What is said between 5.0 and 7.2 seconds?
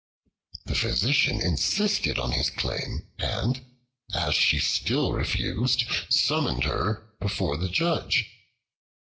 refused, summoned her